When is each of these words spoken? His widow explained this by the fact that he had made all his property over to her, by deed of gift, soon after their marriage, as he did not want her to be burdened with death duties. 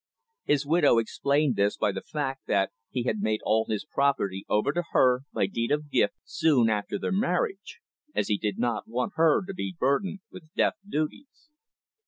His 0.45 0.65
widow 0.65 0.97
explained 0.97 1.57
this 1.57 1.77
by 1.77 1.91
the 1.91 2.01
fact 2.01 2.47
that 2.47 2.71
he 2.89 3.03
had 3.03 3.19
made 3.21 3.39
all 3.43 3.67
his 3.69 3.85
property 3.85 4.47
over 4.49 4.71
to 4.71 4.81
her, 4.93 5.21
by 5.31 5.45
deed 5.45 5.69
of 5.71 5.91
gift, 5.91 6.15
soon 6.23 6.71
after 6.71 6.97
their 6.97 7.11
marriage, 7.11 7.81
as 8.15 8.27
he 8.27 8.39
did 8.39 8.57
not 8.57 8.87
want 8.87 9.13
her 9.15 9.45
to 9.45 9.53
be 9.53 9.75
burdened 9.79 10.21
with 10.31 10.51
death 10.55 10.77
duties. 10.89 11.51